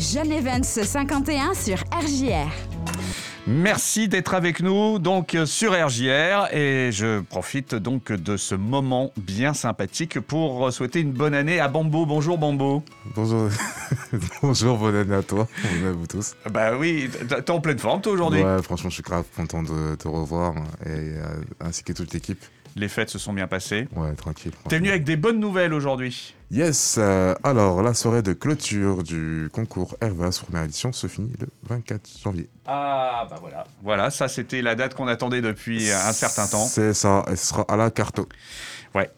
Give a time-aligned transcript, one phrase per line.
[0.00, 2.50] Jeune Events 51 sur RJR.
[3.46, 9.52] Merci d'être avec nous donc sur RJR et je profite donc de ce moment bien
[9.52, 12.06] sympathique pour souhaiter une bonne année à Bambo.
[12.06, 12.82] Bonjour Bambo.
[13.14, 13.50] Bonjour,
[14.42, 16.34] bonjour, bonne année à toi, bonne année à vous tous.
[16.50, 18.42] Bah oui, t'es en pleine forme toi aujourd'hui.
[18.42, 20.54] Ouais, franchement, je suis grave content de te revoir
[20.86, 22.42] et euh, ainsi que toute l'équipe.
[22.76, 23.88] Les fêtes se sont bien passées.
[23.96, 24.52] Ouais, tranquille.
[24.68, 26.34] T'es venu avec des bonnes nouvelles aujourd'hui.
[26.50, 31.46] Yes, euh, alors la soirée de clôture du concours Hervas première édition se finit le
[31.68, 32.48] 24 janvier.
[32.66, 36.66] Ah bah voilà, voilà, ça c'était la date qu'on attendait depuis un certain temps.
[36.66, 38.20] C'est ça, et ce sera à la carte.
[38.94, 39.10] Ouais.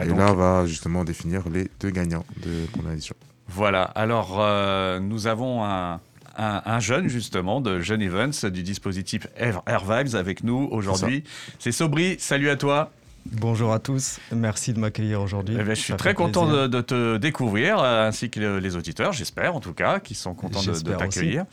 [0.00, 3.16] Et là, on va justement définir les deux gagnants de première édition.
[3.48, 6.00] Voilà, alors euh, nous avons un,
[6.40, 11.24] un, jeune justement de Jeune Events du dispositif Air, Vibes avec nous aujourd'hui.
[11.58, 12.90] C'est Sobri, salut à toi.
[13.26, 15.54] Bonjour à tous, merci de m'accueillir aujourd'hui.
[15.60, 19.54] Eh ben, je suis très content de, te découvrir, euh, ainsi que les auditeurs, j'espère
[19.54, 21.44] en tout cas, qui sont contents de, t'accueillir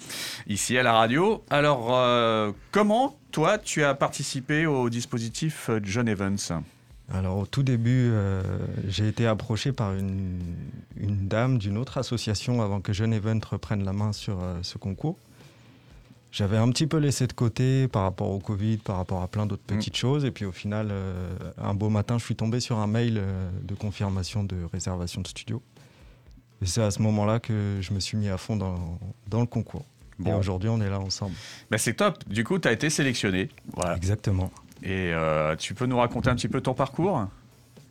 [0.47, 1.43] ici à la radio.
[1.49, 6.37] Alors, euh, comment toi tu as participé au dispositif John Evans
[7.13, 8.41] alors au tout début, euh,
[8.87, 10.41] j'ai été approché par une,
[10.97, 15.17] dame d'une autre association avant que Jeune Event reprenne la main sur euh, ce concours.
[16.31, 19.45] J'avais un petit peu laissé de côté par rapport au Covid, par rapport à plein
[19.45, 19.77] d'autres mm.
[19.77, 20.25] petites choses.
[20.25, 23.21] Et puis au final, euh, un beau matin, je suis tombé sur un mail
[23.63, 25.61] de confirmation de réservation de studio.
[26.61, 28.99] Et c'est à ce moment-là que je me suis mis à fond dans,
[29.39, 29.85] le concours.
[30.25, 31.35] Et aujourd'hui, on est là ensemble.
[31.69, 32.27] Ben c'est top.
[32.27, 33.49] Du coup, tu as été sélectionné.
[33.75, 33.95] Voilà.
[33.95, 34.51] Exactement.
[34.83, 37.25] Et euh, tu peux nous raconter un petit peu ton parcours?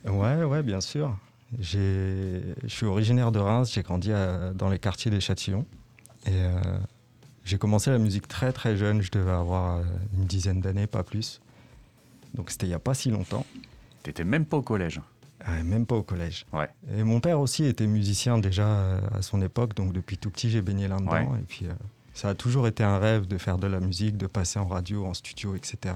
[0.05, 1.15] Ouais, ouais, bien sûr.
[1.59, 4.11] Je suis originaire de Reims, j'ai grandi
[4.55, 5.65] dans les quartiers des Châtillons.
[6.25, 6.59] Et euh,
[7.45, 9.83] j'ai commencé la musique très très jeune, je devais avoir euh,
[10.17, 11.41] une dizaine d'années, pas plus.
[12.33, 13.45] Donc c'était il n'y a pas si longtemps.
[14.03, 14.99] T'étais même pas au collège
[15.63, 16.45] Même pas au collège.
[16.51, 16.67] Ouais.
[16.97, 20.61] Et mon père aussi était musicien déjà à son époque, donc depuis tout petit j'ai
[20.61, 21.35] baigné là-dedans.
[21.35, 21.67] Et puis
[22.13, 25.05] ça a toujours été un rêve de faire de la musique, de passer en radio,
[25.05, 25.93] en studio, etc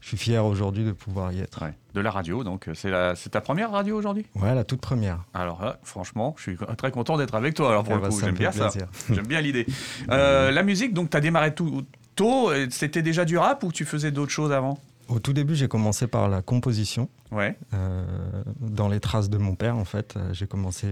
[0.00, 1.64] je suis fier aujourd'hui de pouvoir y être.
[1.94, 2.90] De la radio, donc c'est
[3.30, 4.26] ta première radio aujourd'hui?
[4.36, 5.24] Ouais, la toute première.
[5.34, 7.70] Alors franchement, je suis très content d'être avec toi.
[7.70, 8.70] Alors pour eh le ben, coup, j'aime bien ça.
[9.10, 9.66] J'aime bien l'idée.
[10.10, 11.84] Euh, la musique, donc tu as démarré tout
[12.14, 12.50] tôt.
[12.70, 14.78] C'était déjà du rap ou tu faisais d'autres choses avant?
[15.08, 17.08] Au tout début, j'ai commencé par la composition.
[17.32, 17.56] Ouais.
[17.72, 18.04] Euh,
[18.60, 20.88] dans les traces de mon père, en fait, euh, j'ai commencé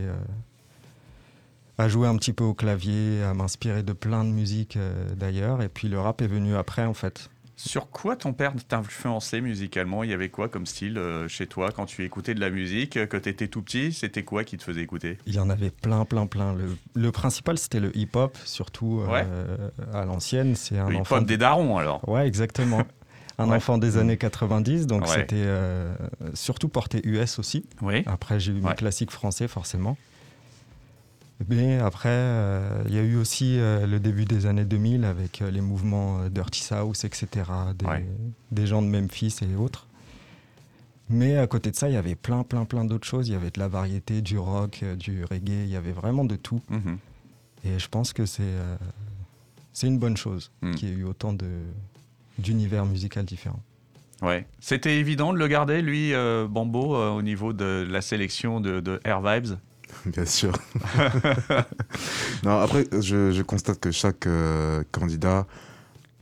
[1.78, 4.78] à jouer un petit peu au clavier, à m'inspirer de plein de musiques
[5.14, 5.62] d'ailleurs.
[5.62, 7.28] Et puis le rap est venu après, en fait.
[7.56, 10.04] Sur quoi ton père t'a influencé musicalement?
[10.04, 12.98] Il y avait quoi comme style euh, chez toi quand tu écoutais de la musique
[13.08, 15.16] Quand tu étais tout petit, c'était quoi qui te faisait écouter?
[15.26, 16.54] Il y en avait plein, plein, plein.
[16.94, 20.54] Le, principal, c'était le hip-hop, surtout euh, à l'ancienne.
[20.54, 22.82] C'est un le hip-hop des darons, alors Ouais, exactement.
[23.38, 25.94] un enfant des années 90, donc c'était euh,
[26.34, 27.66] surtout porté US aussi.
[27.82, 28.02] Oui.
[28.06, 29.96] Après, j'ai eu mes classiques français, forcément.
[31.48, 35.42] Mais après, euh, il y a eu aussi euh, le début des années 2000 avec
[35.42, 37.28] euh, les mouvements Dirty South, etc.,
[38.50, 39.86] des, gens de Memphis et autres.
[41.08, 43.28] Mais à côté de ça, il y avait plein, plein, plein d'autres choses.
[43.28, 46.36] Il y avait de la variété, du rock, du reggae, il y avait vraiment de
[46.36, 46.62] tout.
[46.70, 46.98] Mhm.
[47.64, 48.42] Et je pense que c'est
[49.72, 50.74] c'est une bonne chose mhm.
[50.74, 51.36] qu'il y ait eu autant
[52.38, 53.62] d'univers musical différents.
[54.22, 54.46] Ouais.
[54.58, 56.12] C'était évident de le garder, lui,
[56.48, 59.58] Bambo, au niveau de la sélection de, de Air Vibes?
[60.06, 60.52] Bien sûr.
[62.44, 65.46] non, après, je, constate que chaque euh, candidat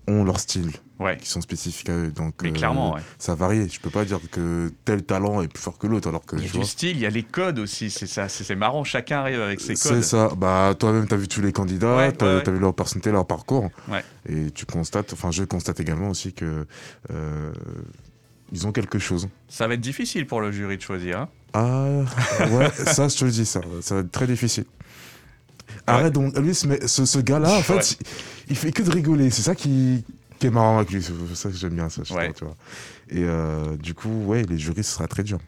[0.06, 0.70] ont leur style.
[1.18, 2.10] qui sont spécifiques à eux.
[2.10, 3.68] Donc, Mais clairement, euh, ça varie.
[3.68, 6.08] Je peux pas dire que tel talent est plus fort que l'autre.
[6.08, 7.90] Alors que, il y a du style, il y a les codes aussi.
[7.90, 8.84] C'est ça, c'est marrant.
[8.84, 9.94] Chacun arrive avec ses codes.
[9.94, 10.30] C'est ça.
[10.36, 13.70] Bah, toi-même, tu as vu tous les candidats, tu as, vu leur personnalité, leur parcours.
[14.28, 16.66] Et tu constates, enfin, je constate également aussi que
[17.10, 17.52] euh,
[18.52, 19.28] ils ont quelque chose.
[19.48, 21.20] Ça va être difficile pour le jury de choisir.
[21.20, 21.86] Hein ah,
[22.50, 24.64] ouais, ça, je te le dis, ça, ça va être très difficile.
[25.86, 27.98] Arrête donc, lui, ce, ce gars-là, en fait,
[28.48, 29.30] il, fait que de rigoler.
[29.30, 30.04] C'est ça qui,
[30.38, 31.02] qui, est marrant avec lui.
[31.02, 32.24] C'est ça que j'aime bien, ça, tu vois.
[33.10, 35.38] Et euh, du coup, ouais, les jurys, ce sera très dur.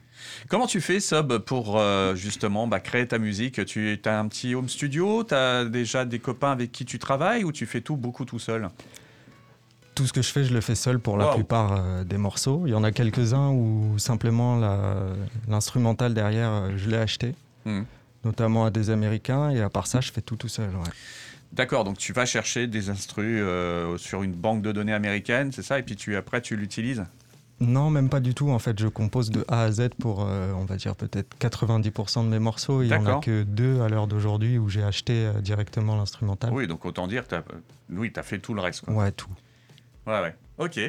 [0.49, 3.65] Comment tu fais, Sub, pour euh, justement bah, créer ta musique?
[3.65, 5.23] Tu as un petit home studio?
[5.23, 7.43] Tu as déjà des copains avec qui tu travailles?
[7.43, 8.69] Ou tu fais tout beaucoup tout seul?
[9.97, 12.63] Tout ce que je fais, je le fais seul pour la plupart euh, des morceaux.
[12.67, 14.61] Il y en a quelques-uns où simplement
[15.47, 17.33] l'instrumental derrière, euh, je l'ai acheté,
[17.65, 17.81] hmm.
[18.23, 20.69] notamment à des Américains, et à part ça, je fais tout tout seul.
[21.51, 25.63] D'accord, donc tu vas chercher des instrus euh, sur une banque de données américaine, c'est
[25.63, 27.03] ça, et puis tu, après tu l'utilises?
[27.59, 28.51] Non, même pas du tout.
[28.51, 32.29] En fait, je compose de A à Z pour, on va dire, peut-être 90% de
[32.29, 32.83] mes morceaux.
[32.83, 36.53] Il n'y en a que deux à l'heure d'aujourd'hui où j'ai acheté directement l'instrumental.
[36.53, 37.23] Oui, donc autant dire,
[37.89, 38.85] oui, tu as fait tout le reste.
[38.85, 38.93] Quoi.
[38.93, 39.31] Ouais, tout.
[40.07, 40.35] Ouais, ouais.
[40.57, 40.79] Ok.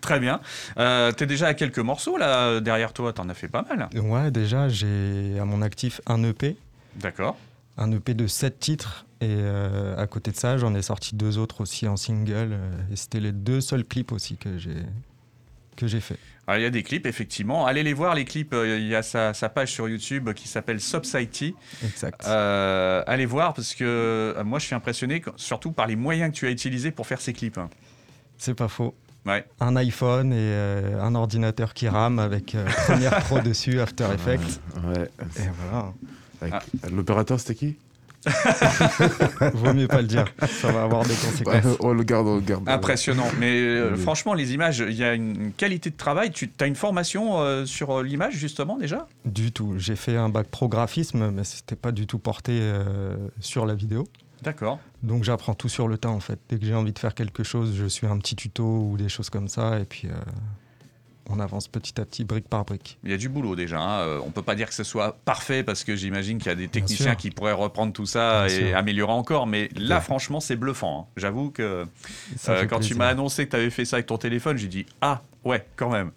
[0.00, 0.40] Très bien.
[0.78, 3.88] Euh, T'es déjà à quelques morceaux là derrière toi, t'en as fait pas mal.
[3.94, 6.56] Ouais, déjà j'ai à mon actif un EP.
[6.96, 7.38] D'accord.
[7.78, 9.06] un EP de 7 titres.
[9.24, 12.50] Et euh, à côté de ça, j'en ai sorti deux autres aussi en single.
[12.52, 14.76] Euh, et c'était les deux seuls clips aussi que j'ai
[15.76, 16.18] que j'ai fait.
[16.54, 17.66] il y a des clips, effectivement.
[17.66, 18.52] Allez les voir, les clips.
[18.52, 21.54] Euh, il y a sa, page sur YouTube qui s'appelle Subsity.
[21.82, 22.26] Exact.
[22.26, 26.50] allez voir parce que moi, je suis impressionné, surtout par les moyens que tu as
[26.50, 27.58] utilisés pour faire ces clips.
[28.38, 28.94] C'est pas faux.
[29.26, 29.44] Ouais.
[29.60, 30.54] Un iPhone et
[31.00, 34.60] un ordinateur qui rame avec Premiere Pro dessus, After Effects.
[34.86, 35.08] Ouais.
[35.38, 35.92] Et voilà.
[36.52, 36.60] Ah.
[36.90, 37.76] L'opérateur, c'était qui
[39.54, 41.76] Vaut mieux pas le dire, ça va avoir des conséquences.
[41.80, 42.68] on le garde, on le garde.
[42.68, 46.30] Impressionnant, mais euh, franchement, les images, il y a une qualité de travail.
[46.30, 49.06] Tu as une formation euh, sur euh, l'image justement déjà?
[49.24, 49.74] Du tout.
[49.76, 52.60] J'ai fait un bac pro graphisme, mais c'était pas du tout porté
[53.40, 54.06] sur la vidéo.
[54.44, 54.78] D'accord.
[55.02, 56.38] Donc j'apprends tout sur le tas en fait.
[56.48, 59.08] Dès que j'ai envie de faire quelque chose, je suis un petit tuto ou des
[59.08, 60.08] choses comme ça, et puis
[61.30, 62.98] on avance petit à petit, brique par brique.
[63.02, 63.80] Il y a du boulot déjà.
[63.80, 64.00] Hein.
[64.00, 66.50] Euh, on ne peut pas dire que ce soit parfait parce que j'imagine qu'il y
[66.50, 69.46] a des techniciens qui pourraient reprendre tout ça et améliorer encore.
[69.46, 71.08] Mais là, franchement, c'est bluffant.
[71.08, 71.12] Hein.
[71.16, 71.86] J'avoue que
[72.48, 74.84] euh, quand tu m'as annoncé que tu avais fait ça avec ton téléphone, j'ai dit
[75.00, 76.10] Ah, ouais, quand même.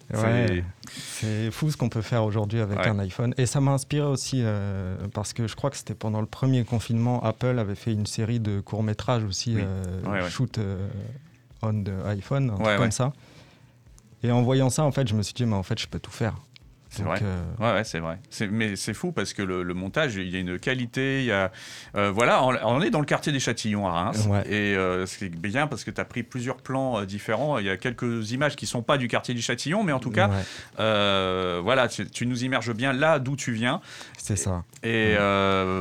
[0.92, 3.34] c'est fou ce qu'on peut faire aujourd'hui avec un iPhone.
[3.38, 6.64] Et ça m'a inspiré aussi euh, parce que je crois que c'était pendant le premier
[6.64, 9.56] confinement, Apple avait fait une série de courts-métrages aussi,
[10.28, 10.58] shoot
[11.62, 13.12] on the iPhone, un truc comme ça.
[14.22, 16.00] Et en voyant ça, en fait, je me suis dit, mais en fait, je peux
[16.00, 16.34] tout faire.
[16.90, 17.18] C'est vrai.
[17.22, 18.18] Euh, ouais, ouais c'est vrai.
[18.50, 21.20] Mais c'est fou parce que le, montage, il y a une qualité.
[21.20, 21.52] Il y a,
[21.96, 24.28] euh, voilà, on, est dans le quartier des Châtillons à Reims.
[24.46, 27.58] Et euh, c'est bien parce que tu as pris plusieurs plans différents.
[27.58, 30.10] Il y a quelques images qui sont pas du quartier du Châtillon, mais en tout
[30.10, 30.30] cas,
[30.76, 33.80] voilà, tu, nous immerges bien là d'où tu viens.
[34.16, 34.64] C'est ça.
[34.82, 35.14] Et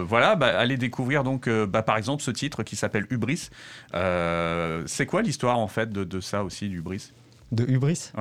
[0.08, 3.50] voilà, bah, allez découvrir donc, bah, par exemple, ce titre qui s'appelle Hubris.
[3.94, 7.12] c'est quoi l'histoire en fait de, de ça aussi, d'Hubris?
[7.52, 8.12] De hubris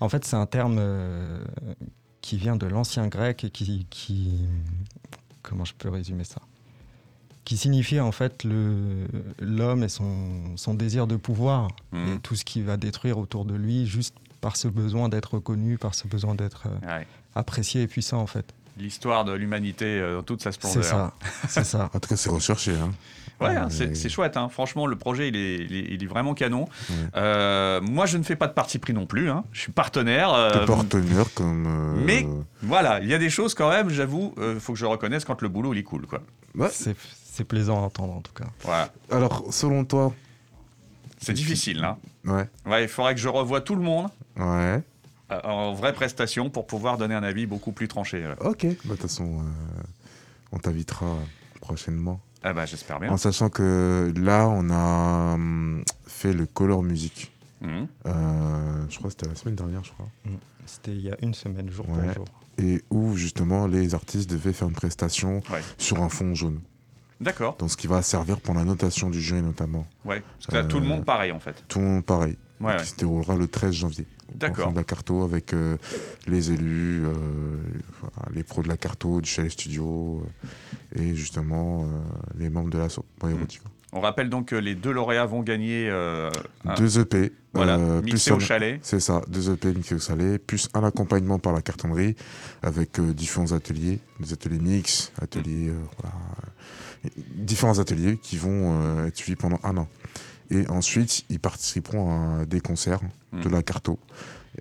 [0.00, 1.44] En fait, c'est un terme euh,
[2.20, 4.46] qui vient de l'ancien grec et qui, qui,
[5.42, 6.40] Comment je peux résumer ça?
[7.44, 12.08] Qui signifie en fait l'homme et son, son, désir de pouvoir mmh.
[12.08, 15.76] et tout ce qui va détruire autour de lui juste par ce besoin d'être reconnu,
[15.76, 17.04] par ce besoin d'être euh,
[17.34, 18.54] apprécié et puissant en fait.
[18.78, 20.82] L'histoire de l'humanité euh, dans toute sa splendeur.
[20.82, 21.14] C'est ça,
[21.48, 21.90] c'est ça.
[21.92, 22.72] en tout cas, c'est recherché.
[22.72, 22.90] Hein.
[23.48, 24.36] Ouais, hein, c'est chouette.
[24.36, 24.48] Hein.
[24.48, 26.66] Franchement, le projet, il est, il est, vraiment canon.
[27.16, 29.30] Euh, moi, je ne fais pas de parti pris non plus.
[29.30, 29.44] Hein.
[29.52, 30.32] Je suis partenaire.
[30.32, 31.66] Euh, partenaire comme.
[31.66, 32.26] Euh, mais
[32.62, 35.42] voilà, il y a des choses quand même, j'avoue, il faut que je reconnaisse quand
[35.42, 36.06] le boulot, il est cool.
[36.06, 36.20] Quoi.
[36.70, 38.46] C'est plaisant à entendre en tout cas.
[38.62, 38.90] Voilà.
[39.10, 40.12] Alors, selon toi.
[41.18, 41.98] C'est difficile, là.
[42.24, 42.48] Ouais.
[42.66, 44.08] Ouais, il faudrait que je revoie tout le monde.
[44.36, 44.82] Ouais.
[45.42, 48.24] En vraie prestation pour pouvoir donner un avis beaucoup plus tranché.
[48.40, 49.42] Ok, bah, de toute façon,
[50.52, 51.16] on t'invitera
[51.60, 52.20] prochainement.
[52.44, 53.10] Ah bah, j'espère bien.
[53.10, 57.32] En sachant que là, on a hum, fait le Color Music.
[57.62, 57.88] Mhm.
[58.06, 60.08] Euh, je crois que c'était la semaine dernière, je crois.
[60.26, 60.36] Mhm.
[60.66, 62.26] C'était il y a une semaine, jour pour jour.
[62.58, 65.42] Et où justement les artistes devaient faire une prestation
[65.78, 66.60] sur un fond jaune.
[67.20, 67.56] D'accord.
[67.58, 69.86] Donc ce qui va servir pour la notation du jury notamment.
[70.04, 71.64] Ouais, parce que là, tout le monde pareil en fait.
[71.68, 72.36] Tout le monde pareil.
[72.60, 74.06] Ouais, qui se déroulera le 13 janvier.
[74.34, 74.72] D'accord.
[74.72, 75.76] de la Carto avec euh,
[76.26, 77.12] les élus, euh,
[78.32, 80.24] les pros de la Carto, du Chalet Studio
[80.96, 81.86] euh, et justement
[82.36, 83.62] les membres de l'assaut érotique.
[83.92, 85.88] On rappelle donc que les deux lauréats vont gagner
[86.76, 87.32] deux EP.
[87.52, 88.80] Voilà, mixé au chalet.
[88.82, 92.16] C'est ça, deux EP mixés au chalet, plus un accompagnement par la cartonnerie
[92.62, 95.72] avec différents ateliers, des ateliers mix, ateliers,
[97.36, 99.88] différents ateliers qui vont être suivis pendant un an.
[100.50, 103.00] Et ensuite, ils participeront à des concerts
[103.32, 103.52] de hmm.
[103.52, 103.98] la Carto,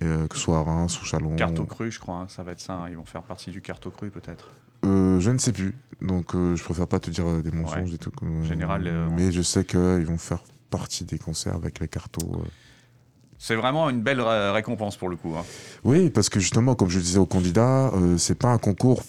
[0.02, 1.36] euh, que ce soit à Reims ou Chalon.
[1.36, 2.74] Carto Cru, je crois, hein, ça va être ça.
[2.74, 2.90] Hein.
[2.90, 4.52] Ils vont faire partie du Carto Cru, peut-être
[4.86, 5.76] euh, Je ne sais plus.
[6.02, 8.12] Donc, euh, je préfère pas te dire des mensonges et tout.
[8.44, 12.44] Général, mais je sais qu'ils vont faire partie des concerts avec les Carto.
[13.38, 15.36] C'est vraiment une belle récompense pour le coup.
[15.38, 15.44] Hein.
[15.84, 19.04] Oui, parce que justement, comme je le disais aux candidats, c'est pas un concours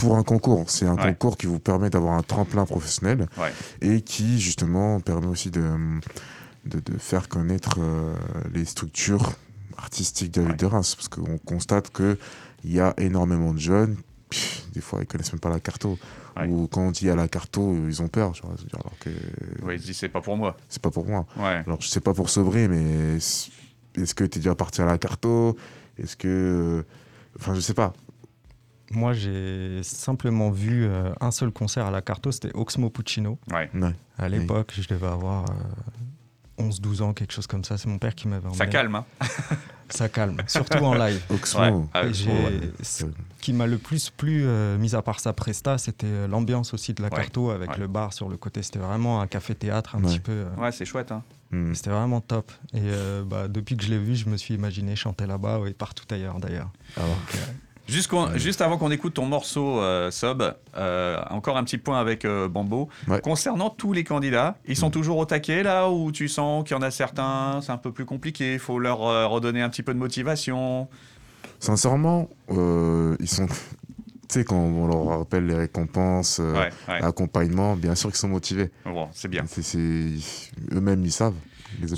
[0.00, 0.64] pour un concours.
[0.68, 3.26] C'est un concours qui vous permet d'avoir un tremplin professionnel
[3.80, 5.62] et qui justement permet aussi de,
[6.64, 8.14] de, faire connaître euh,
[8.52, 9.32] les structures
[9.76, 10.94] artistiques de, de Reims.
[10.94, 12.16] Parce qu'on constate qu'il
[12.64, 13.96] y a énormément de jeunes,
[14.72, 15.98] des fois ils connaissent même pas la carto.
[16.48, 18.32] Ou quand on dit à la carto, ils ont peur.
[18.72, 20.56] alors que, ils se disent c'est pas pour moi.
[20.70, 21.26] C'est pas pour moi.
[21.36, 24.96] Alors je sais pas pour Sobrer, mais est-ce que tu es déjà parti à la
[24.96, 25.56] carto?
[25.98, 26.84] Est-ce que.
[27.38, 27.92] Enfin, je sais pas.
[28.90, 33.38] Moi, j'ai simplement vu euh, un seul concert à la Carto, c'était Oxmo Puccino.
[33.50, 33.70] Ouais.
[34.18, 35.44] À l'époque, je devais avoir
[36.58, 37.78] 11-12 euh, ans, quelque chose comme ça.
[37.78, 38.58] C'est mon père qui m'avait emmené.
[38.58, 39.04] Ça calme, hein
[39.88, 41.20] Ça calme, surtout en live.
[41.30, 41.88] Oxmo.
[41.94, 43.06] Ah, ce
[43.40, 47.02] qui m'a le plus plu, euh, mis à part sa presta, c'était l'ambiance aussi de
[47.02, 48.62] la Carto avec le bar sur le côté.
[48.62, 50.46] C'était vraiment un café-théâtre un petit peu.
[50.58, 51.12] Ouais, c'est chouette.
[51.12, 51.22] Hein.
[51.52, 51.74] Hmm.
[51.74, 52.50] C'était vraiment top.
[52.74, 52.90] Et
[53.24, 56.40] bah, depuis que je l'ai vu, je me suis imaginé chanter là-bas et partout ailleurs
[56.40, 56.70] d'ailleurs.
[57.90, 62.48] Juste, avant qu'on écoute ton morceau, euh, Sob, euh, encore un petit point avec euh,
[62.48, 62.88] Bambo.
[63.22, 64.92] Concernant tous les candidats, ils sont mm.
[64.92, 67.92] toujours au taquet là ou tu sens qu'il y en a certains, c'est un peu
[67.92, 68.98] plus compliqué, il faut leur
[69.30, 70.88] redonner un petit peu de motivation?
[71.58, 73.46] Sincèrement, ils sont.
[73.46, 76.40] Tu sais, quand on leur rappelle les récompenses,
[76.88, 78.70] l'accompagnement, bien sûr qu'ils sont motivés.
[78.84, 79.44] Bon, c'est bien.
[80.72, 81.34] Eux-mêmes, ils savent.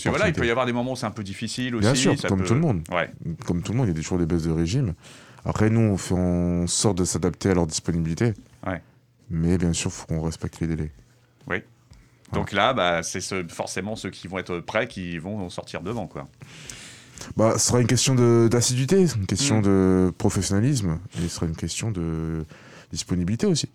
[0.07, 1.83] voilà, il peut y avoir des moments où c'est un peu difficile aussi.
[1.83, 2.83] Bien sûr, comme tout le monde.
[3.45, 4.95] Comme tout le monde, il y a toujours des baisses de régime.
[5.45, 8.35] Après, nous, on fait en sorte de s'adapter à leur disponibilité.
[9.35, 10.91] Mais bien sûr, il faut qu'on respecte les délais.
[11.49, 11.63] Oui.
[12.33, 16.07] Donc là, bah, c'est forcément ceux qui vont être prêts qui vont sortir devant.
[16.07, 16.29] Quoi.
[17.37, 18.15] Bah, ce sera une question
[18.49, 19.63] d'assiduité, une question mm.
[19.63, 22.45] de professionnalisme, et ce sera une question de
[22.91, 23.71] disponibilité aussi.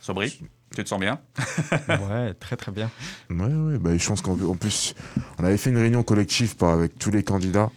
[0.00, 0.40] Sobri,
[0.74, 1.20] tu te sens bien?
[1.88, 2.90] Ouais, très très bien.
[3.30, 4.94] Ouais, ouais, bah, je pense qu'en plus,
[5.38, 7.70] on avait fait une réunion collective avec tous les candidats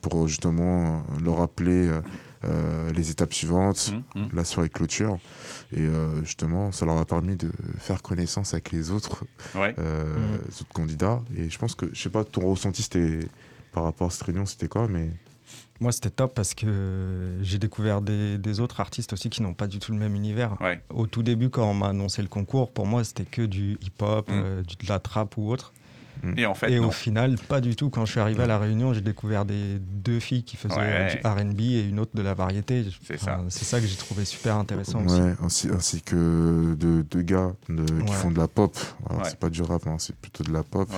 [0.00, 1.90] pour justement leur rappeler
[2.44, 4.28] euh, les étapes suivantes, mmh, mmh.
[4.32, 5.18] la soirée clôture.
[5.72, 9.24] Et euh, justement, ça leur a permis de faire connaissance avec les autres,
[9.56, 10.34] euh, mmh.
[10.48, 11.20] autres candidats.
[11.36, 13.20] Et je pense que, je sais pas, ton ressenti c'était
[13.72, 15.10] par rapport à cette réunion, c'était quoi mais...
[15.80, 19.78] Moi, c'était top parce que j'ai découvert des, autres artistes aussi qui n'ont pas du
[19.78, 20.56] tout le même univers.
[20.90, 24.30] Au tout début, quand on m'a annoncé le concours, pour moi, c'était que du hip-hop,
[24.30, 25.72] de la trap ou autre.
[26.22, 26.38] Mm.
[26.38, 27.90] Et, en fait, et au final, pas du tout.
[27.90, 31.26] Quand je suis arrivé à la réunion, j'ai découvert des deux filles qui faisaient du
[31.26, 32.84] RB et une autre de la variété.
[33.06, 33.40] C'est ça.
[33.48, 35.68] C'est ça que j'ai trouvé super intéressant ouais, aussi.
[35.68, 38.76] Ainsi, que deux de gars qui font de la pop.
[39.08, 40.88] Alors, c'est pas du rap, hein, c'est plutôt de la pop.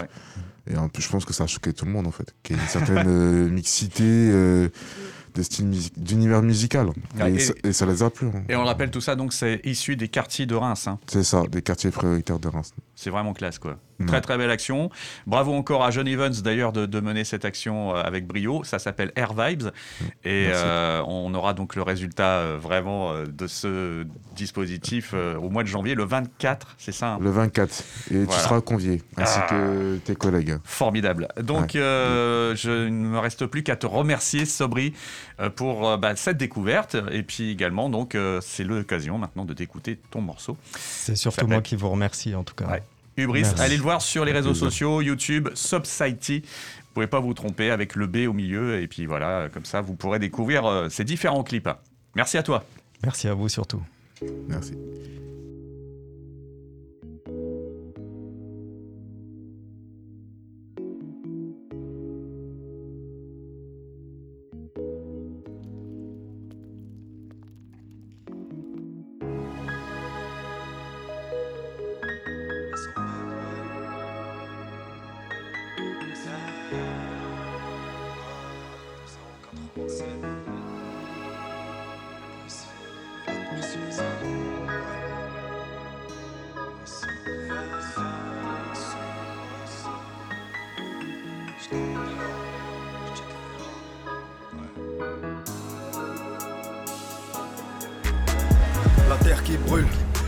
[0.70, 2.34] Et en plus, je pense que ça a choqué tout le monde, en fait.
[2.42, 4.04] Qu'il y ait une certaine euh, mixité.
[4.04, 4.68] Euh,
[5.96, 6.90] d'univers musical.
[7.26, 8.28] et, ça, les a plu.
[8.28, 8.42] Hein.
[8.48, 10.86] Et on rappelle tout ça, donc c'est issu des quartiers de Reims.
[10.86, 10.98] Hein.
[11.06, 12.72] C'est ça, des quartiers prioritaires de Reims.
[12.94, 13.78] C'est vraiment classe, quoi.
[14.06, 14.90] Très très belle action.
[15.26, 18.64] Bravo encore à John Evans d'ailleurs de, mener cette action euh, avec brio.
[18.64, 19.68] Ça s'appelle Air Vibes
[20.24, 24.04] et euh, on aura donc le résultat euh, vraiment de ce
[24.36, 28.60] dispositif au mois de janvier, le 24, c'est ça hein Le 24 et tu seras
[28.60, 29.46] convié ainsi ah.
[29.48, 30.58] que tes collègues.
[30.64, 31.28] Formidable.
[31.40, 34.94] Donc je ne me reste plus qu'à te remercier Sobri
[35.56, 40.56] pour bah, cette découverte et puis également donc c'est l'occasion maintenant de t'écouter ton morceau.
[40.76, 42.80] C'est surtout moi qui vous remercie en tout cas.
[43.16, 43.46] Hubris.
[43.58, 46.40] Allez le voir sur les réseaux sociaux, YouTube, Subsity.
[46.40, 48.80] Vous pouvez pas vous tromper avec le B au milieu.
[48.80, 51.68] Et puis voilà, comme ça, vous pourrez découvrir euh, ces différents clips.
[52.14, 52.64] Merci à toi.
[53.02, 53.82] Merci à vous surtout.
[54.48, 54.74] Merci.
[99.40, 99.86] Qui brûle,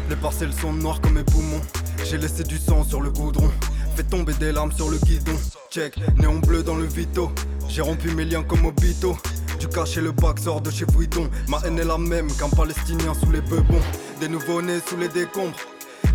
[0.08, 1.60] les parcelles sont noires comme mes poumons.
[2.04, 3.50] J'ai laissé du sang sur le goudron,
[3.96, 5.36] fait tomber des larmes sur le guidon.
[5.70, 7.30] Check, néon bleu dans le vito.
[7.68, 9.16] J'ai rompu mes liens comme Obito.
[9.60, 11.28] Du cacher le bac sort de chez Vuitton.
[11.48, 13.82] Ma haine est la même qu'un Palestinien sous les bebons.
[14.20, 15.56] Des nouveaux-nés sous les décombres.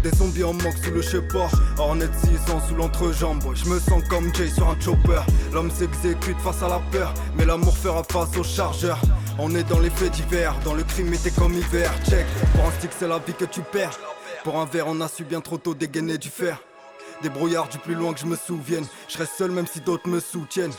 [0.03, 4.33] Des zombies en manque sous le chepa Hornet 600 sous l'entrejambe Je me sens comme
[4.33, 5.19] Jay sur un chopper
[5.51, 8.97] L'homme s'exécute face à la peur Mais l'amour fera face au chargeur
[9.41, 12.71] On est dans les faits divers Dans le crime était comme hiver Check Pour un
[12.71, 13.97] stick c'est la vie que tu perds
[14.43, 16.59] Pour un verre on a su bien trop tôt dégainer du fer
[17.21, 18.85] des brouillards du plus loin que je me souvienne.
[19.09, 20.71] Je reste seul même si d'autres me soutiennent.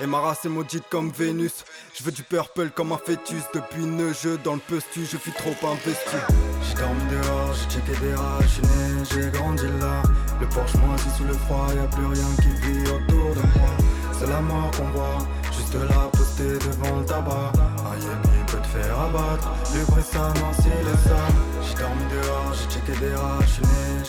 [0.00, 1.64] Et ma race est maudite comme Vénus.
[1.94, 3.42] Je veux du purple comme un fœtus.
[3.54, 6.16] Depuis ne jeu dans le postu, je suis trop investi.
[6.62, 10.02] J'ai dormi dehors, j'ai checké des rats, j'ai j'ai grandi là.
[10.40, 13.70] Le Porsche moisi sous le froid, y a plus rien qui vit autour de moi.
[14.18, 15.18] C'est la mort qu'on voit,
[15.52, 17.52] juste là posté devant le tabac.
[17.90, 21.18] Un peut te faire abattre, le bruit ça c'est le ça.
[21.62, 23.38] J'ai dormi dehors, j'ai checké des rats,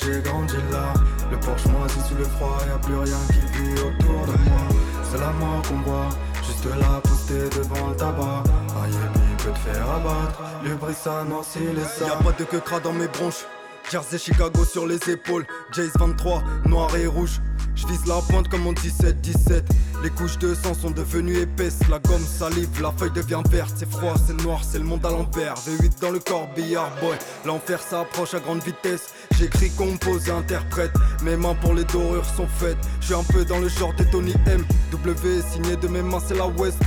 [0.01, 0.93] j'ai grandi là.
[1.31, 4.61] Le Porsche moisi sous le froid, y a plus rien qui vit autour de moi.
[5.09, 6.09] C'est la mort qu'on voit,
[6.45, 8.43] juste là posté devant le tabac.
[8.69, 12.05] Un peut te faire abattre, le bruit ça c'est le ça.
[12.05, 13.45] Y'a pas de queue dans mes bronches.
[13.91, 17.41] Jersey Chicago sur les épaules, Jace 23, noir et rouge.
[17.75, 19.63] Je vise la pointe comme mon 17-17.
[20.03, 21.79] Les couches de sang sont devenues épaisses.
[21.87, 23.73] La gomme salive, la feuille devient verte.
[23.75, 25.53] C'est froid, c'est noir, c'est le monde à l'envers.
[25.55, 27.15] V8 dans le corps, billard boy.
[27.45, 29.13] L'enfer s'approche à grande vitesse.
[29.37, 30.91] J'écris, compose interprète.
[31.23, 32.77] Mes mains pour les dorures sont faites.
[32.99, 34.65] Je suis un peu dans le genre de Tony M.
[34.91, 36.79] W signé de mes mains, c'est la West.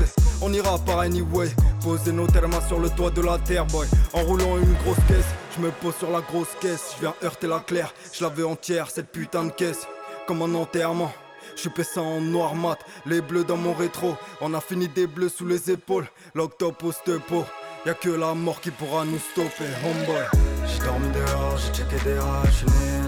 [0.42, 1.48] On ira par anyway.
[1.82, 3.86] Poser nos termes sur le toit de la terre, boy.
[4.12, 6.94] En roulant une grosse caisse, je me pose sur la grosse caisse.
[6.96, 9.86] Je viens heurter la claire, je la veux entière, cette putain de caisse.
[10.26, 11.12] Comme un enterrement.
[11.56, 14.16] Je suis en noir mat, les bleus dans mon rétro.
[14.40, 17.44] On a fini des bleus sous les épaules, l'octopus de peau.
[17.86, 20.24] Y'a que la mort qui pourra nous stopper, homeboy.
[20.66, 22.42] J'ai dormi dehors, j'ai checké des rats,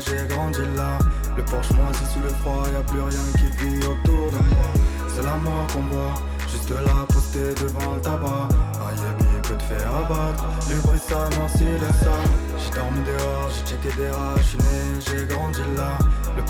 [0.01, 0.99] j'ai grandi là.
[1.37, 4.69] Le Porsche moisi sous le froid, y'a plus rien qui vit autour de moi.
[5.09, 6.15] C'est la mort qu'on voit,
[6.51, 8.49] juste là posté devant le tabac.
[8.87, 8.97] Aïe,
[9.43, 12.17] peut te faire abattre, le bruit ça si le ça.
[12.59, 15.46] J'ai dormi dehors, j'ai checké des rats, j'ai grandi là.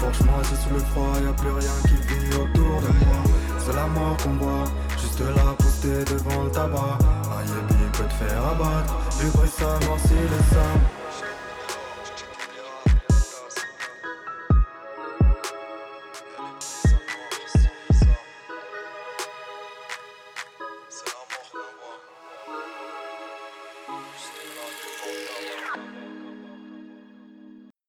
[0.07, 3.23] Porsche moisi sous le froid, y'a plus rien qui vit autour de moi.
[3.59, 4.65] C'est la mort qu'on voit,
[5.01, 6.99] juste là posté devant le tabac.
[7.37, 7.49] Aïe,
[7.93, 11.06] peut te faire abattre, le bruit ça si le ça.